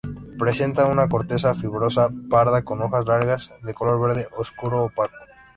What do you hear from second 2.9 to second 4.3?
largas de color verde